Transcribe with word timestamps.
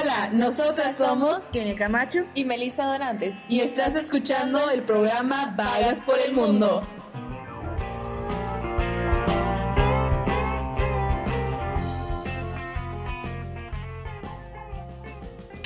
Hola, 0.00 0.28
nosotras 0.32 0.96
somos 0.96 1.40
Kenia 1.50 1.74
Camacho 1.74 2.24
y 2.32 2.44
Melissa 2.44 2.84
Donantes 2.84 3.34
y 3.48 3.62
estás 3.62 3.96
escuchando 3.96 4.70
el 4.70 4.82
programa 4.82 5.52
Vagas 5.56 6.00
por 6.00 6.20
el 6.20 6.34
Mundo. 6.34 6.86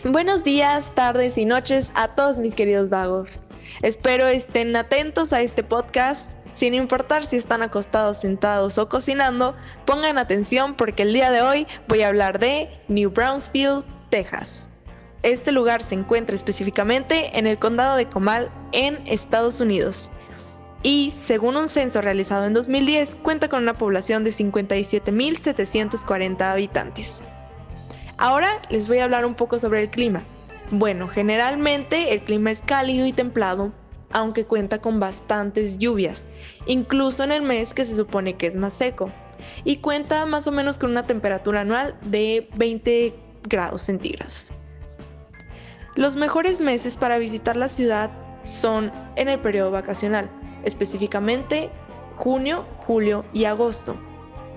Buenos 0.04 0.42
días, 0.44 0.94
tardes 0.94 1.36
y 1.36 1.44
noches 1.44 1.92
a 1.94 2.08
todos 2.08 2.38
mis 2.38 2.54
queridos 2.54 2.88
vagos. 2.88 3.42
Espero 3.82 4.26
estén 4.26 4.74
atentos 4.76 5.34
a 5.34 5.42
este 5.42 5.62
podcast. 5.62 6.30
Sin 6.54 6.72
importar 6.72 7.26
si 7.26 7.36
están 7.36 7.60
acostados, 7.60 8.18
sentados 8.18 8.78
o 8.78 8.88
cocinando, 8.88 9.54
pongan 9.84 10.16
atención 10.16 10.74
porque 10.74 11.02
el 11.02 11.12
día 11.12 11.30
de 11.30 11.42
hoy 11.42 11.66
voy 11.86 12.00
a 12.00 12.08
hablar 12.08 12.38
de 12.38 12.70
New 12.88 13.10
Brownsville, 13.10 13.84
Texas. 14.12 14.68
Este 15.22 15.50
lugar 15.52 15.82
se 15.82 15.94
encuentra 15.94 16.36
específicamente 16.36 17.38
en 17.38 17.46
el 17.46 17.58
condado 17.58 17.96
de 17.96 18.10
Comal, 18.10 18.50
en 18.72 19.00
Estados 19.06 19.58
Unidos. 19.60 20.10
Y 20.82 21.14
según 21.16 21.56
un 21.56 21.68
censo 21.68 22.02
realizado 22.02 22.44
en 22.44 22.52
2010, 22.52 23.16
cuenta 23.16 23.48
con 23.48 23.62
una 23.62 23.78
población 23.78 24.22
de 24.22 24.28
57.740 24.30 26.42
habitantes. 26.42 27.22
Ahora 28.18 28.60
les 28.68 28.86
voy 28.86 28.98
a 28.98 29.04
hablar 29.04 29.24
un 29.24 29.34
poco 29.34 29.58
sobre 29.58 29.82
el 29.82 29.88
clima. 29.88 30.22
Bueno, 30.70 31.08
generalmente 31.08 32.12
el 32.12 32.20
clima 32.20 32.50
es 32.50 32.60
cálido 32.60 33.06
y 33.06 33.12
templado, 33.12 33.72
aunque 34.10 34.44
cuenta 34.44 34.82
con 34.82 35.00
bastantes 35.00 35.78
lluvias, 35.78 36.28
incluso 36.66 37.24
en 37.24 37.32
el 37.32 37.40
mes 37.40 37.72
que 37.72 37.86
se 37.86 37.96
supone 37.96 38.36
que 38.36 38.46
es 38.46 38.56
más 38.56 38.74
seco, 38.74 39.10
y 39.64 39.76
cuenta 39.76 40.26
más 40.26 40.46
o 40.46 40.52
menos 40.52 40.76
con 40.78 40.90
una 40.90 41.06
temperatura 41.06 41.62
anual 41.62 41.96
de 42.02 42.50
20 42.56 43.21
grados 43.44 43.82
centígrados. 43.82 44.52
Los 45.94 46.16
mejores 46.16 46.60
meses 46.60 46.96
para 46.96 47.18
visitar 47.18 47.56
la 47.56 47.68
ciudad 47.68 48.10
son 48.42 48.90
en 49.16 49.28
el 49.28 49.38
periodo 49.40 49.70
vacacional, 49.70 50.28
específicamente 50.64 51.70
junio, 52.16 52.66
julio 52.74 53.24
y 53.32 53.44
agosto. 53.44 53.96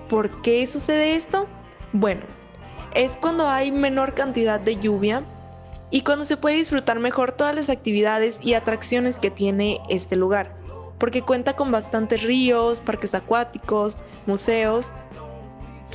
¿Por 0.08 0.42
qué 0.42 0.66
sucede 0.66 1.16
esto? 1.16 1.46
Bueno, 1.92 2.22
es 2.94 3.16
cuando 3.16 3.48
hay 3.48 3.72
menor 3.72 4.14
cantidad 4.14 4.60
de 4.60 4.76
lluvia 4.76 5.22
y 5.90 6.02
cuando 6.02 6.24
se 6.24 6.36
puede 6.36 6.56
disfrutar 6.56 6.98
mejor 6.98 7.32
todas 7.32 7.54
las 7.54 7.70
actividades 7.70 8.40
y 8.42 8.54
atracciones 8.54 9.18
que 9.18 9.30
tiene 9.30 9.80
este 9.88 10.16
lugar, 10.16 10.56
porque 10.98 11.22
cuenta 11.22 11.54
con 11.54 11.70
bastantes 11.70 12.22
ríos, 12.22 12.80
parques 12.80 13.14
acuáticos, 13.14 13.98
museos, 14.26 14.92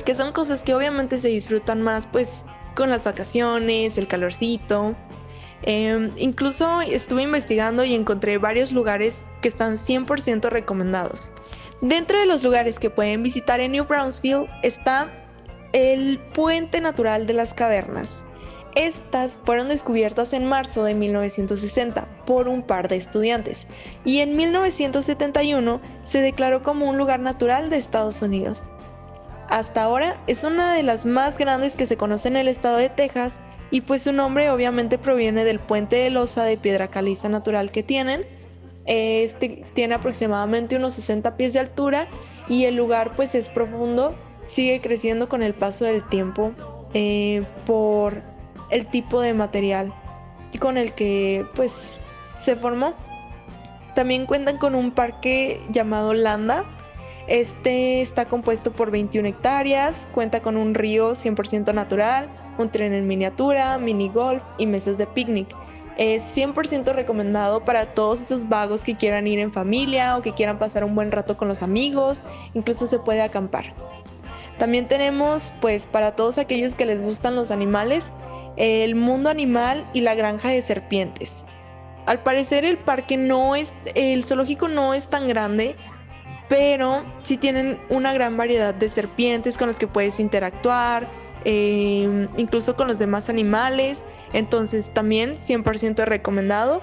que 0.04 0.14
son 0.14 0.32
cosas 0.32 0.62
que 0.62 0.74
obviamente 0.74 1.18
se 1.18 1.28
disfrutan 1.28 1.82
más 1.82 2.06
pues 2.06 2.44
con 2.74 2.90
las 2.90 3.04
vacaciones, 3.04 3.98
el 3.98 4.08
calorcito. 4.08 4.94
Em, 5.62 6.10
incluso 6.16 6.80
estuve 6.80 7.22
investigando 7.22 7.84
y 7.84 7.94
encontré 7.94 8.38
varios 8.38 8.72
lugares 8.72 9.24
que 9.40 9.48
están 9.48 9.78
100% 9.78 10.50
recomendados. 10.50 11.32
Dentro 11.80 12.18
de 12.18 12.26
los 12.26 12.42
lugares 12.42 12.78
que 12.78 12.90
pueden 12.90 13.22
visitar 13.22 13.60
en 13.60 13.72
New 13.72 13.84
Brownsville 13.84 14.48
está 14.62 15.12
el 15.72 16.18
Puente 16.34 16.80
Natural 16.80 17.26
de 17.26 17.32
las 17.32 17.54
Cavernas. 17.54 18.24
Estas 18.74 19.38
fueron 19.44 19.68
descubiertas 19.68 20.32
en 20.32 20.46
marzo 20.46 20.82
de 20.84 20.94
1960 20.94 22.06
por 22.24 22.48
un 22.48 22.62
par 22.62 22.88
de 22.88 22.96
estudiantes 22.96 23.66
y 24.04 24.18
en 24.18 24.34
1971 24.34 25.80
se 26.00 26.22
declaró 26.22 26.62
como 26.62 26.88
un 26.88 26.96
lugar 26.96 27.20
natural 27.20 27.68
de 27.68 27.76
Estados 27.76 28.22
Unidos. 28.22 28.64
Hasta 29.52 29.82
ahora 29.82 30.16
es 30.26 30.44
una 30.44 30.72
de 30.72 30.82
las 30.82 31.04
más 31.04 31.36
grandes 31.36 31.76
que 31.76 31.84
se 31.84 31.98
conoce 31.98 32.26
en 32.28 32.36
el 32.36 32.48
estado 32.48 32.78
de 32.78 32.88
Texas 32.88 33.42
y 33.70 33.82
pues 33.82 34.02
su 34.02 34.10
nombre 34.10 34.48
obviamente 34.48 34.96
proviene 34.96 35.44
del 35.44 35.60
puente 35.60 35.96
de 35.96 36.08
losa 36.08 36.44
de 36.44 36.56
piedra 36.56 36.88
caliza 36.88 37.28
natural 37.28 37.70
que 37.70 37.82
tienen. 37.82 38.24
Este 38.86 39.62
tiene 39.74 39.94
aproximadamente 39.94 40.76
unos 40.76 40.94
60 40.94 41.36
pies 41.36 41.52
de 41.52 41.58
altura 41.58 42.08
y 42.48 42.64
el 42.64 42.76
lugar 42.76 43.14
pues 43.14 43.34
es 43.34 43.50
profundo, 43.50 44.14
sigue 44.46 44.80
creciendo 44.80 45.28
con 45.28 45.42
el 45.42 45.52
paso 45.52 45.84
del 45.84 46.02
tiempo 46.08 46.52
eh, 46.94 47.44
por 47.66 48.22
el 48.70 48.86
tipo 48.86 49.20
de 49.20 49.34
material 49.34 49.92
con 50.60 50.78
el 50.78 50.94
que 50.94 51.44
pues 51.54 52.00
se 52.38 52.56
formó. 52.56 52.94
También 53.94 54.24
cuentan 54.24 54.56
con 54.56 54.74
un 54.74 54.92
parque 54.92 55.60
llamado 55.68 56.14
Landa, 56.14 56.64
este 57.28 58.02
está 58.02 58.24
compuesto 58.24 58.72
por 58.72 58.90
21 58.90 59.28
hectáreas, 59.28 60.08
cuenta 60.12 60.40
con 60.40 60.56
un 60.56 60.74
río 60.74 61.12
100% 61.12 61.72
natural, 61.72 62.28
un 62.58 62.70
tren 62.70 62.92
en 62.92 63.06
miniatura, 63.06 63.78
mini 63.78 64.08
golf 64.08 64.42
y 64.58 64.66
mesas 64.66 64.98
de 64.98 65.06
picnic. 65.06 65.48
Es 65.98 66.36
100% 66.36 66.92
recomendado 66.94 67.64
para 67.64 67.86
todos 67.86 68.20
esos 68.22 68.48
vagos 68.48 68.82
que 68.82 68.96
quieran 68.96 69.26
ir 69.26 69.38
en 69.38 69.52
familia 69.52 70.16
o 70.16 70.22
que 70.22 70.32
quieran 70.32 70.58
pasar 70.58 70.84
un 70.84 70.94
buen 70.94 71.12
rato 71.12 71.36
con 71.36 71.48
los 71.48 71.62
amigos, 71.62 72.24
incluso 72.54 72.86
se 72.86 72.98
puede 72.98 73.22
acampar. 73.22 73.74
También 74.58 74.88
tenemos, 74.88 75.52
pues 75.60 75.86
para 75.86 76.16
todos 76.16 76.38
aquellos 76.38 76.74
que 76.74 76.86
les 76.86 77.02
gustan 77.02 77.36
los 77.36 77.50
animales, 77.50 78.12
el 78.56 78.94
mundo 78.94 79.30
animal 79.30 79.88
y 79.92 80.00
la 80.00 80.14
granja 80.14 80.48
de 80.48 80.62
serpientes. 80.62 81.44
Al 82.06 82.22
parecer 82.22 82.64
el 82.64 82.78
parque 82.78 83.16
no 83.16 83.54
es, 83.54 83.74
el 83.94 84.24
zoológico 84.24 84.68
no 84.68 84.94
es 84.94 85.08
tan 85.08 85.28
grande, 85.28 85.76
pero 86.52 87.02
sí 87.22 87.38
tienen 87.38 87.78
una 87.88 88.12
gran 88.12 88.36
variedad 88.36 88.74
de 88.74 88.90
serpientes 88.90 89.56
con 89.56 89.68
las 89.68 89.78
que 89.78 89.86
puedes 89.86 90.20
interactuar, 90.20 91.08
eh, 91.46 92.28
incluso 92.36 92.76
con 92.76 92.88
los 92.88 92.98
demás 92.98 93.30
animales, 93.30 94.04
entonces 94.34 94.92
también 94.92 95.36
100% 95.36 96.04
recomendado. 96.04 96.82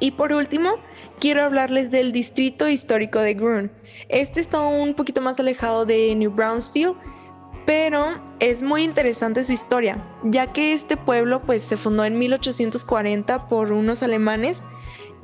Y 0.00 0.10
por 0.10 0.32
último, 0.32 0.80
quiero 1.20 1.44
hablarles 1.44 1.92
del 1.92 2.10
distrito 2.10 2.68
histórico 2.68 3.20
de 3.20 3.34
Grun. 3.34 3.70
Este 4.08 4.40
está 4.40 4.60
un 4.62 4.94
poquito 4.94 5.20
más 5.20 5.38
alejado 5.38 5.86
de 5.86 6.12
New 6.16 6.32
Brownsville, 6.32 6.96
pero 7.66 8.20
es 8.40 8.62
muy 8.62 8.82
interesante 8.82 9.44
su 9.44 9.52
historia, 9.52 10.04
ya 10.24 10.52
que 10.52 10.72
este 10.72 10.96
pueblo 10.96 11.42
pues 11.42 11.62
se 11.62 11.76
fundó 11.76 12.04
en 12.04 12.18
1840 12.18 13.46
por 13.46 13.70
unos 13.70 14.02
alemanes 14.02 14.64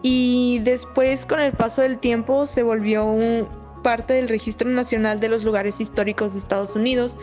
y 0.02 0.60
después 0.64 1.26
con 1.26 1.40
el 1.40 1.52
paso 1.52 1.82
del 1.82 1.98
tiempo 1.98 2.46
se 2.46 2.62
volvió 2.62 3.48
parte 3.82 4.14
del 4.14 4.28
Registro 4.28 4.68
Nacional 4.70 5.20
de 5.20 5.28
los 5.28 5.44
Lugares 5.44 5.80
Históricos 5.80 6.32
de 6.32 6.38
Estados 6.38 6.76
Unidos 6.76 7.18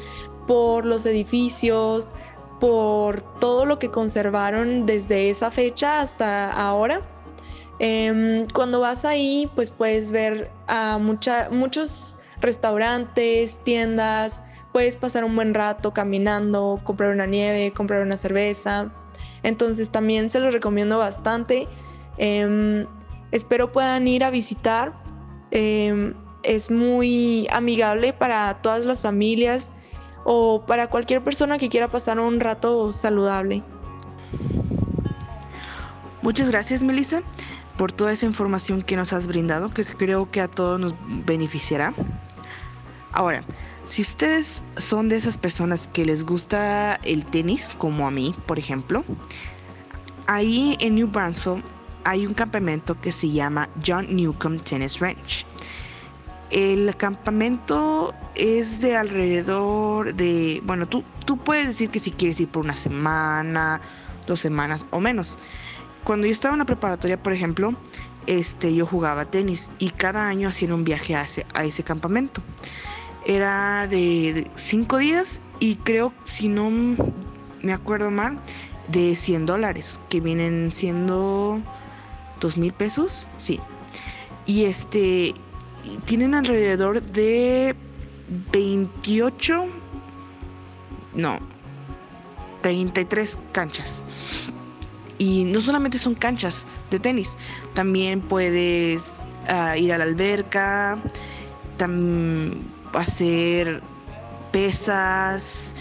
por 0.48 0.86
los 0.86 1.06
edificios, 1.06 2.10
por 2.60 3.22
todo 3.40 3.66
lo 3.66 3.80
que 3.80 3.90
conservaron 3.90 4.86
desde 4.86 5.30
esa 5.30 5.52
fecha 5.52 6.00
hasta 6.00 6.52
ahora. 6.52 7.02
Em, 7.80 8.46
cuando 8.54 8.80
vas 8.80 9.06
ahí, 9.06 9.52
pues 9.54 9.70
puedes 9.70 10.12
ver 10.12 10.50
a 10.68 10.98
muchos 11.00 12.18
restaurantes, 12.42 13.60
tiendas, 13.64 14.42
puedes 14.72 14.98
pasar 14.98 15.24
un 15.24 15.36
buen 15.36 15.54
rato 15.54 15.94
caminando, 15.94 16.80
comprar 16.84 17.12
una 17.12 17.26
nieve, 17.28 17.72
comprar 17.74 18.02
una 18.02 18.18
cerveza. 18.18 18.92
Entonces 19.44 19.92
también 19.92 20.30
se 20.30 20.40
los 20.40 20.54
recomiendo 20.54 20.98
bastante. 20.98 21.68
Em, 22.18 22.86
espero 23.32 23.72
puedan 23.72 24.08
ir 24.08 24.24
a 24.24 24.30
visitar. 24.30 24.94
Em, 25.52 26.14
es 26.44 26.72
muy 26.72 27.48
amigable 27.52 28.14
para 28.14 28.54
todas 28.62 28.86
las 28.86 29.02
familias 29.02 29.72
o 30.24 30.64
para 30.66 30.88
cualquier 30.88 31.24
persona 31.24 31.58
que 31.58 31.70
quiera 31.70 31.90
pasar 31.90 32.20
un 32.20 32.40
rato 32.40 32.92
saludable. 32.92 33.64
Muchas 36.22 36.50
gracias, 36.50 36.84
Melissa, 36.84 37.22
por 37.78 37.92
toda 37.92 38.12
esa 38.12 38.26
información 38.26 38.82
que 38.82 38.96
nos 38.96 39.14
has 39.14 39.28
brindado, 39.28 39.74
que 39.74 39.86
creo 39.86 40.30
que 40.30 40.42
a 40.42 40.48
todos 40.48 40.80
nos 40.80 40.96
beneficiará. 41.26 41.94
Ahora, 43.14 43.44
si 43.86 44.02
ustedes 44.02 44.64
son 44.76 45.08
de 45.08 45.16
esas 45.16 45.38
personas 45.38 45.88
que 45.88 46.04
les 46.04 46.26
gusta 46.26 47.00
el 47.04 47.26
tenis, 47.26 47.74
como 47.78 48.06
a 48.06 48.12
mí, 48.12 48.36
por 48.46 48.60
ejemplo, 48.60 49.06
ahí 50.28 50.78
en 50.82 50.96
New 50.96 51.08
Brunswick 51.08 51.64
hay 52.08 52.26
un 52.26 52.34
campamento 52.34 53.00
que 53.02 53.12
se 53.12 53.30
llama 53.30 53.68
John 53.86 54.08
Newcomb 54.16 54.62
Tennis 54.62 55.02
Ranch. 55.02 55.46
El 56.52 56.96
campamento 56.96 58.14
es 58.34 58.80
de 58.80 58.96
alrededor 58.96 60.16
de, 60.16 60.62
bueno, 60.64 60.88
tú, 60.88 61.04
tú 61.26 61.36
puedes 61.36 61.68
decir 61.68 61.90
que 61.90 62.00
si 62.00 62.12
quieres 62.12 62.40
ir 62.40 62.48
por 62.48 62.64
una 62.64 62.78
semana, 62.78 63.82
dos 64.26 64.40
semanas 64.40 64.86
o 64.92 65.02
menos. 65.02 65.38
Cuando 66.06 66.28
yo 66.28 66.32
estaba 66.32 66.54
en 66.54 66.60
la 66.60 66.66
preparatoria, 66.66 67.22
por 67.22 67.34
ejemplo, 67.34 67.76
este, 68.26 68.74
yo 68.74 68.86
jugaba 68.86 69.26
tenis 69.26 69.70
y 69.78 69.90
cada 69.90 70.30
año 70.30 70.48
hacían 70.48 70.72
un 70.72 70.86
viaje 70.86 71.14
a 71.14 71.24
ese, 71.24 71.46
a 71.56 71.66
ese 71.66 71.84
campamento. 71.84 72.42
Era 73.26 73.86
de 73.86 74.50
cinco 74.56 75.00
días 75.00 75.42
y 75.60 75.76
creo, 75.76 76.14
si 76.24 76.48
no 76.48 76.70
me 77.62 77.74
acuerdo 77.74 78.12
mal, 78.12 78.40
de 78.88 79.18
100 79.18 79.46
dólares, 79.46 80.00
que 80.08 80.22
vienen 80.22 80.72
siendo 80.72 81.62
dos 82.40 82.58
mil 82.58 82.74
pesos, 82.74 83.28
sí. 83.38 83.60
Y 84.46 84.66
este, 84.66 85.34
tienen 86.06 86.34
alrededor 86.34 87.02
de 87.02 87.76
28, 88.52 89.66
no, 91.14 91.40
33 92.62 93.38
canchas. 93.52 94.04
Y 95.20 95.46
no 95.46 95.62
solamente 95.62 95.98
son 95.98 96.14
canchas 96.14 96.66
de 96.92 97.00
tenis, 97.00 97.38
también 97.74 98.22
puedes 98.22 99.14
ah, 99.48 99.76
ir 99.76 99.92
a 99.92 99.98
la 99.98 100.04
alberca, 100.04 101.00
hacer 102.94 103.82
pesas 104.52 105.74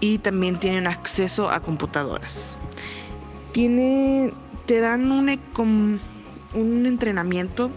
y 0.00 0.18
también 0.18 0.58
tienen 0.58 0.86
acceso 0.86 1.48
a 1.50 1.60
computadoras. 1.60 2.58
Tiene, 3.52 4.32
te 4.66 4.80
dan 4.80 5.10
un, 5.10 6.00
un 6.54 6.86
entrenamiento 6.86 7.70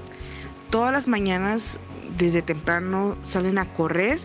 todas 0.70 0.92
las 0.92 1.08
mañanas 1.08 1.80
desde 2.18 2.42
temprano 2.42 3.18
salen 3.22 3.58
a 3.58 3.66
correr 3.74 4.20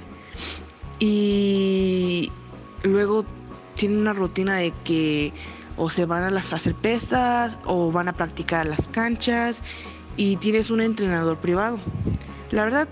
y 0.98 2.30
luego 2.82 3.24
tienen 3.76 3.98
una 3.98 4.12
rutina 4.12 4.56
de 4.56 4.72
que 4.84 5.32
o 5.76 5.90
se 5.90 6.04
van 6.04 6.24
a 6.24 6.30
las 6.30 6.52
hacer 6.52 6.74
pesas 6.74 7.58
o 7.64 7.90
van 7.90 8.08
a 8.08 8.12
practicar 8.12 8.60
a 8.60 8.64
las 8.64 8.88
canchas 8.88 9.62
y 10.16 10.36
tienes 10.36 10.70
un 10.70 10.80
entrenador 10.80 11.38
privado. 11.38 11.78
La 12.50 12.64
verdad, 12.64 12.88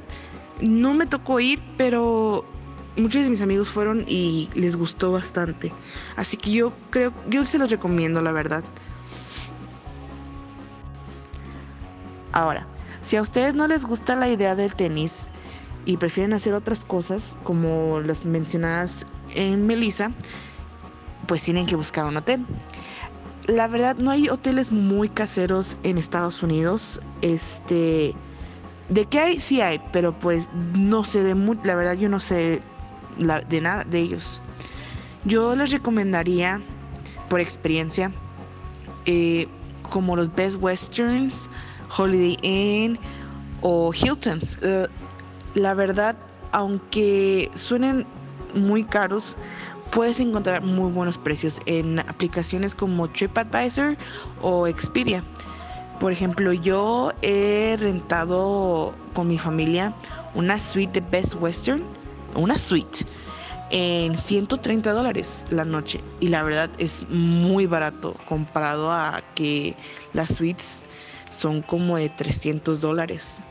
no 0.60 0.94
me 0.94 1.06
tocó 1.06 1.40
ir, 1.40 1.60
pero 1.76 2.44
muchos 2.96 3.24
de 3.24 3.30
mis 3.30 3.42
amigos 3.42 3.68
fueron 3.68 4.04
y 4.08 4.48
les 4.54 4.76
gustó 4.76 5.12
bastante. 5.12 5.72
Así 6.16 6.36
que 6.36 6.52
yo 6.52 6.72
creo, 6.90 7.12
yo 7.28 7.44
se 7.44 7.58
los 7.58 7.70
recomiendo, 7.70 8.22
la 8.22 8.32
verdad. 8.32 8.64
Ahora, 12.38 12.68
si 13.02 13.16
a 13.16 13.22
ustedes 13.22 13.56
no 13.56 13.66
les 13.66 13.84
gusta 13.84 14.14
la 14.14 14.28
idea 14.28 14.54
del 14.54 14.72
tenis 14.72 15.26
y 15.86 15.96
prefieren 15.96 16.32
hacer 16.32 16.54
otras 16.54 16.84
cosas, 16.84 17.36
como 17.42 17.98
las 17.98 18.24
mencionadas 18.24 19.08
en 19.34 19.66
Melissa, 19.66 20.12
pues 21.26 21.42
tienen 21.42 21.66
que 21.66 21.74
buscar 21.74 22.04
un 22.04 22.16
hotel. 22.16 22.46
La 23.48 23.66
verdad, 23.66 23.96
no 23.96 24.12
hay 24.12 24.28
hoteles 24.28 24.70
muy 24.70 25.08
caseros 25.08 25.76
en 25.82 25.98
Estados 25.98 26.40
Unidos. 26.44 27.00
Este. 27.22 28.14
De 28.88 29.04
qué 29.06 29.18
hay, 29.18 29.40
sí 29.40 29.60
hay, 29.60 29.80
pero 29.92 30.12
pues 30.12 30.48
no 30.74 31.02
sé 31.02 31.24
de 31.24 31.34
mucho. 31.34 31.62
La 31.64 31.74
verdad, 31.74 31.94
yo 31.94 32.08
no 32.08 32.20
sé 32.20 32.62
de 33.48 33.60
nada 33.60 33.82
de 33.82 33.98
ellos. 33.98 34.40
Yo 35.24 35.56
les 35.56 35.72
recomendaría, 35.72 36.60
por 37.28 37.40
experiencia, 37.40 38.12
eh, 39.06 39.48
como 39.90 40.14
los 40.14 40.32
Best 40.32 40.62
Westerns, 40.62 41.50
Holiday 41.96 42.36
Inn 42.42 42.98
o 43.60 43.92
Hiltons. 43.92 44.58
Eh, 44.62 44.86
la 45.54 45.74
verdad, 45.74 46.16
aunque 46.52 47.50
suenen 47.54 48.06
muy 48.54 48.84
caros, 48.84 49.36
puedes 49.90 50.20
encontrar 50.20 50.62
muy 50.62 50.90
buenos 50.90 51.18
precios 51.18 51.60
en 51.66 51.98
aplicaciones 52.00 52.74
como 52.74 53.08
TripAdvisor 53.08 53.96
o 54.42 54.66
Expedia. 54.66 55.22
Por 56.00 56.12
ejemplo, 56.12 56.52
yo 56.52 57.12
he 57.22 57.76
rentado 57.78 58.94
con 59.14 59.28
mi 59.28 59.38
familia 59.38 59.92
una 60.34 60.60
suite 60.60 61.00
de 61.00 61.06
Best 61.10 61.34
Western, 61.40 61.82
una 62.34 62.56
suite, 62.56 63.04
en 63.70 64.16
130 64.16 64.92
dólares 64.92 65.44
la 65.50 65.64
noche. 65.64 66.00
Y 66.20 66.28
la 66.28 66.42
verdad 66.42 66.70
es 66.78 67.08
muy 67.08 67.66
barato 67.66 68.14
comparado 68.26 68.92
a 68.92 69.22
que 69.34 69.74
las 70.12 70.36
suites 70.36 70.84
son 71.30 71.62
como 71.62 71.96
de 71.96 72.08
300 72.08 72.80
dólares, 72.80 73.42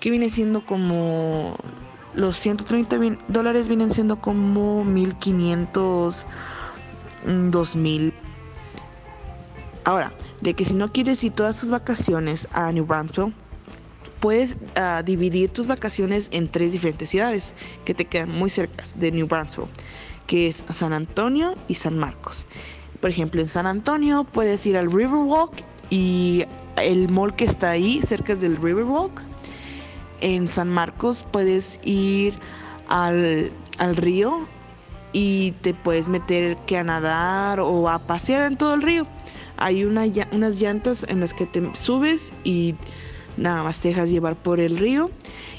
que 0.00 0.10
viene 0.10 0.30
siendo 0.30 0.64
como 0.64 1.56
los 2.16 2.36
130 2.38 2.96
dólares 3.28 3.68
vienen 3.68 3.92
siendo 3.92 4.20
como 4.20 4.84
1500, 4.84 6.26
2000. 7.50 8.14
Ahora, 9.84 10.12
de 10.40 10.54
que 10.54 10.64
si 10.64 10.74
no 10.74 10.90
quieres 10.90 11.22
ir 11.22 11.32
todas 11.32 11.60
tus 11.60 11.70
vacaciones 11.70 12.48
a 12.52 12.72
New 12.72 12.86
Brunswick, 12.86 13.34
puedes 14.20 14.56
ah, 14.74 15.02
dividir 15.04 15.50
tus 15.50 15.66
vacaciones 15.66 16.28
en 16.32 16.48
tres 16.48 16.72
diferentes 16.72 17.10
ciudades 17.10 17.54
que 17.84 17.94
te 17.94 18.06
quedan 18.06 18.30
muy 18.30 18.50
cerca 18.50 18.84
de 18.98 19.12
New 19.12 19.26
Brunswick, 19.26 19.68
que 20.26 20.48
es 20.48 20.64
San 20.70 20.92
Antonio 20.92 21.54
y 21.68 21.74
San 21.74 21.98
Marcos. 21.98 22.46
Por 23.00 23.10
ejemplo, 23.10 23.42
en 23.42 23.48
San 23.50 23.66
Antonio 23.66 24.24
puedes 24.24 24.66
ir 24.66 24.78
al 24.78 24.90
Riverwalk 24.90 25.52
y 25.90 26.44
el 26.76 27.08
mall 27.08 27.34
que 27.34 27.44
está 27.44 27.70
ahí, 27.70 28.00
cerca 28.02 28.34
del 28.34 28.56
Riverwalk 28.56 29.22
en 30.20 30.50
San 30.50 30.68
Marcos 30.68 31.24
puedes 31.30 31.80
ir 31.84 32.34
al, 32.88 33.50
río 33.94 34.46
y 35.12 35.52
te 35.60 35.74
puedes 35.74 36.08
meter 36.08 36.56
que 36.66 36.78
a 36.78 36.84
nadar 36.84 37.60
o 37.60 37.88
a 37.88 37.98
pasear 37.98 38.50
en 38.50 38.56
todo 38.56 38.74
el 38.74 38.82
río. 38.82 39.06
Hay 39.58 39.84
unas 39.84 40.60
llantas 40.60 41.06
en 41.08 41.20
las 41.20 41.32
que 41.32 41.46
te 41.46 41.74
subes 41.74 42.32
y 42.44 42.74
nada 43.36 43.62
más 43.62 43.80
te 43.80 43.88
dejas 43.88 44.10
llevar 44.10 44.36
por 44.36 44.60
el 44.60 44.78
río 44.78 45.10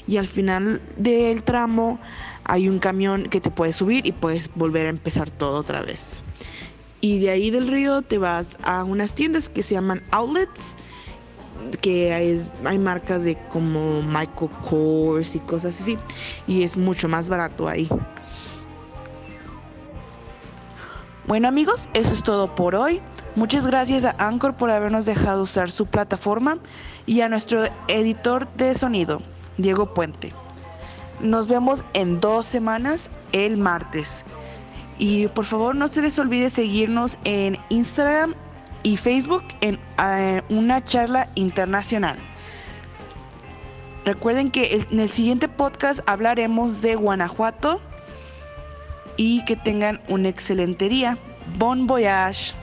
y 0.06 0.16
al 0.16 0.26
final 0.26 0.80
del 0.96 1.42
tramo 1.42 1.98
hay 2.44 2.68
un 2.68 2.78
camión 2.78 3.24
que 3.24 3.40
te 3.40 3.50
puedes 3.50 3.76
subir 3.76 4.06
y 4.06 4.12
puedes 4.12 4.50
volver 4.54 4.86
a 4.86 4.90
empezar 4.90 5.30
todo 5.30 5.58
otra 5.58 5.82
vez. 5.82 6.20
Y 7.00 7.20
de 7.20 7.30
ahí 7.30 7.50
del 7.50 7.68
río 7.68 8.02
te 8.02 8.18
vas 8.18 8.56
a 8.62 8.82
unas 8.84 9.14
tiendas 9.14 9.48
que 9.48 9.62
se 9.62 9.74
llaman 9.74 10.02
outlets 10.10 10.76
que 11.80 12.12
hay 12.12 12.78
marcas 12.78 13.22
de 13.22 13.36
como 13.48 14.02
Michael 14.02 14.50
Kors 14.68 15.34
y 15.34 15.40
cosas 15.40 15.80
así 15.80 15.98
y 16.46 16.62
es 16.62 16.76
mucho 16.76 17.08
más 17.08 17.28
barato 17.28 17.68
ahí. 17.68 17.88
Bueno 21.26 21.46
amigos, 21.48 21.88
eso 21.92 22.12
es 22.14 22.22
todo 22.22 22.54
por 22.54 22.74
hoy. 22.74 23.02
Muchas 23.36 23.66
gracias 23.66 24.04
a 24.04 24.16
Anchor 24.18 24.54
por 24.54 24.70
habernos 24.70 25.04
dejado 25.04 25.42
usar 25.42 25.70
su 25.70 25.86
plataforma 25.86 26.58
y 27.06 27.20
a 27.20 27.28
nuestro 27.28 27.64
editor 27.88 28.48
de 28.56 28.74
sonido, 28.74 29.20
Diego 29.58 29.92
Puente. 29.94 30.32
Nos 31.20 31.46
vemos 31.46 31.84
en 31.92 32.20
dos 32.20 32.46
semanas, 32.46 33.10
el 33.32 33.56
martes. 33.56 34.24
Y 34.98 35.28
por 35.28 35.44
favor 35.44 35.76
no 35.76 35.86
se 35.88 36.02
les 36.02 36.18
olvide 36.18 36.50
seguirnos 36.50 37.18
en 37.24 37.56
Instagram 37.68 38.34
y 38.88 38.96
Facebook 38.96 39.44
en 39.60 39.78
eh, 40.02 40.40
una 40.48 40.82
charla 40.82 41.28
internacional. 41.34 42.16
Recuerden 44.06 44.50
que 44.50 44.86
en 44.90 44.98
el 44.98 45.10
siguiente 45.10 45.46
podcast 45.46 46.00
hablaremos 46.06 46.80
de 46.80 46.94
Guanajuato 46.94 47.82
y 49.18 49.44
que 49.44 49.56
tengan 49.56 50.00
un 50.08 50.24
excelente 50.24 50.88
día. 50.88 51.18
Bon 51.58 51.86
voyage. 51.86 52.54